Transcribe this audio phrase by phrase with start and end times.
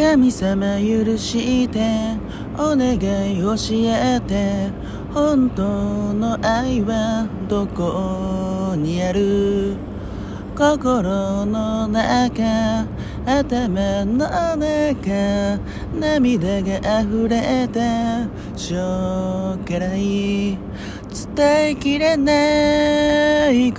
[0.00, 1.78] 神様許して
[2.56, 2.98] お願い
[3.38, 4.70] 教えて
[5.12, 5.62] 本当
[6.14, 9.76] の愛はどこにある？
[10.56, 12.86] 心の中
[13.26, 15.58] 頭の中
[15.94, 18.26] 涙が溢れた
[18.58, 20.58] しょうがない。
[21.36, 23.29] 伝えきれない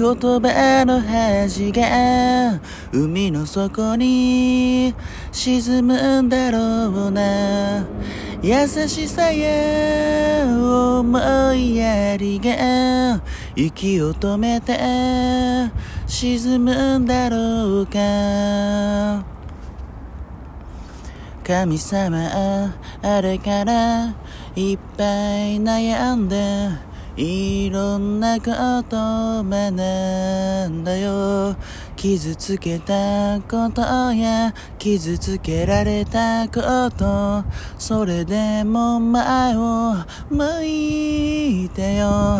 [0.01, 2.59] 言葉の端が
[2.91, 4.95] 海の底に
[5.31, 7.85] 沈むんだろうな
[8.41, 13.21] 優しさや思いやりが
[13.55, 15.71] 息を止めて
[16.07, 19.23] 沈むんだろうか。
[21.45, 22.73] 神様
[23.03, 24.15] あれから
[24.55, 26.90] いっぱい悩んで。
[27.17, 29.71] いろんなこと学
[30.69, 31.55] んだよ。
[31.97, 33.81] 傷つけたこと
[34.13, 37.43] や傷つけられたこと
[37.77, 39.95] それでも前を
[40.29, 42.39] 向いてよ。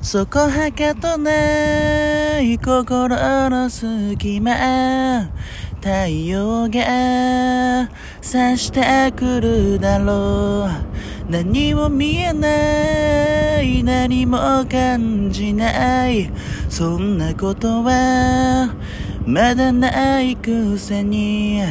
[0.00, 3.08] そこはかとない心
[3.50, 5.28] の隙間。
[5.80, 7.88] 太陽が
[8.20, 10.95] 差してくるだろう。
[11.28, 16.30] 何も見えない何も感じない。
[16.68, 18.72] そんなことは
[19.26, 21.62] まだないくせに。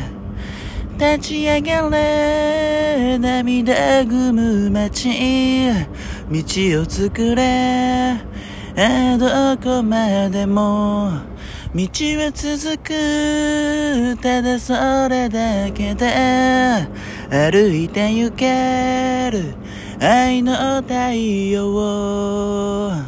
[0.99, 5.71] 立ち上がれ涙ぐむ街。
[6.29, 8.17] 道を作れ
[9.17, 11.11] どこまでも。
[11.73, 14.73] 道は続くただそ
[15.07, 17.14] れだけで。
[17.29, 19.55] 歩いて行ける
[19.99, 20.93] 愛の太
[21.51, 23.04] 陽